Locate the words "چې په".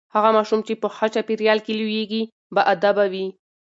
0.67-0.87